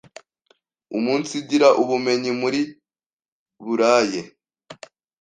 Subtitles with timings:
[0.97, 2.61] umunsigira ubumenyi muri
[3.65, 4.21] buraye.”